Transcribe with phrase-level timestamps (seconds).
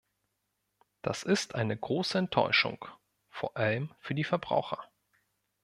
[1.03, 2.83] Das ist eine große Enttäuschung,
[3.29, 4.83] vor allem für die Verbraucher.